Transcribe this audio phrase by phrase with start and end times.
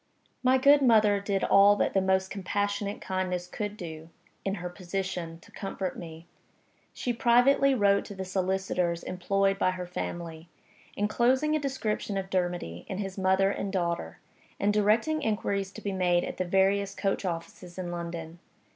[0.41, 4.09] My good mother did all that the most compassionate kindness could do
[4.43, 6.25] (in her position) to comfort me.
[6.91, 10.49] She privately wrote to the solicitors employed by her family,
[10.97, 14.17] inclosing a description of Dermody and his mother and daughter
[14.59, 18.39] and directing inquiries to be made at the various coach offices in London.